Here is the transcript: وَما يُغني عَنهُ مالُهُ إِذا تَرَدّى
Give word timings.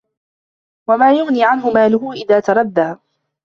وَما 0.87 1.13
يُغني 1.13 1.43
عَنهُ 1.45 1.69
مالُهُ 1.71 2.13
إِذا 2.13 2.39
تَرَدّى 2.39 2.95